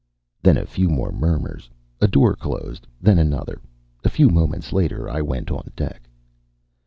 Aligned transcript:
Then 0.41 0.57
a 0.57 0.65
few 0.65 0.89
more 0.89 1.11
murmurs, 1.11 1.69
a 2.01 2.07
door 2.07 2.35
closed, 2.35 2.87
then 2.99 3.19
another. 3.19 3.61
A 4.03 4.09
few 4.09 4.29
moments 4.31 4.73
later 4.73 5.07
I 5.07 5.21
went 5.21 5.51
on 5.51 5.69
deck. 5.75 6.09